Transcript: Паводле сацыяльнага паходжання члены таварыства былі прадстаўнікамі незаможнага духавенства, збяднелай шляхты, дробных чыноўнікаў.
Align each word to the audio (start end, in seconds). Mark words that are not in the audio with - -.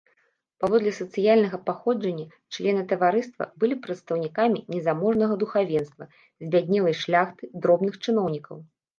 Паводле 0.61 0.91
сацыяльнага 0.99 1.57
паходжання 1.65 2.23
члены 2.55 2.81
таварыства 2.93 3.43
былі 3.63 3.75
прадстаўнікамі 3.83 4.59
незаможнага 4.75 5.33
духавенства, 5.43 6.03
збяднелай 6.47 6.95
шляхты, 7.03 7.43
дробных 7.67 7.93
чыноўнікаў. 8.07 8.57